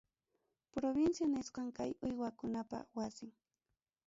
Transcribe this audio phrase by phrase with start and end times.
[0.75, 3.31] Provincia nisqam kay uywakunapa wasin.